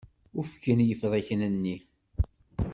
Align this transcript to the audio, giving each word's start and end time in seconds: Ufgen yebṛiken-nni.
Ufgen 0.39 0.79
yebṛiken-nni. 0.89 1.77